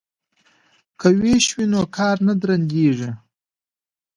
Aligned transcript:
که 0.99 1.07
ویش 1.19 1.45
وي 1.55 1.65
نو 1.71 1.81
کار 1.95 2.17
نه 2.27 2.33
درندیږي. 2.41 3.11